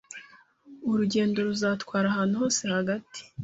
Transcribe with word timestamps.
Urugendo 0.91 1.37
ruzatwara 1.47 2.05
ahantu 2.09 2.33
hose 2.41 2.61
hagati 2.75 3.19